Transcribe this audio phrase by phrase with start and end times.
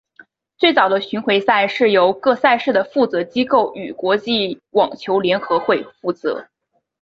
[0.57, 6.47] 最早的巡回赛是由各赛事的负责机构与国际网球联合会负责。